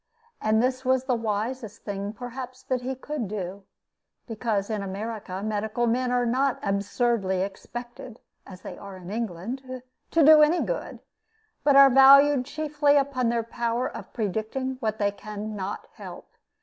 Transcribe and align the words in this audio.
And 0.41 0.63
this 0.63 0.83
was 0.83 1.03
the 1.03 1.13
wisest 1.13 1.83
thing 1.85 2.11
perhaps 2.11 2.63
that 2.63 2.81
he 2.81 2.95
could 2.95 3.27
do, 3.27 3.65
because 4.25 4.67
in 4.71 4.81
America 4.81 5.43
medical 5.43 5.85
men 5.85 6.09
are 6.11 6.25
not 6.25 6.57
absurdly 6.63 7.41
expected, 7.43 8.19
as 8.43 8.61
they 8.63 8.79
are 8.79 8.97
in 8.97 9.11
England, 9.11 9.61
to 10.09 10.23
do 10.23 10.41
any 10.41 10.61
good, 10.61 11.01
but 11.63 11.75
are 11.75 11.91
valued 11.91 12.45
chiefly 12.45 12.97
upon 12.97 13.29
their 13.29 13.43
power 13.43 13.87
of 13.87 14.11
predicting 14.11 14.77
what 14.79 14.97
they 14.97 15.11
can 15.11 15.55
not 15.55 15.85
help. 15.93 16.31